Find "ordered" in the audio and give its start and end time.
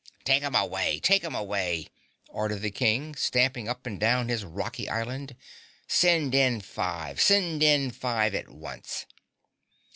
2.27-2.63